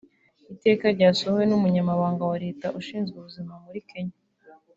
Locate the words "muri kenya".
3.63-4.17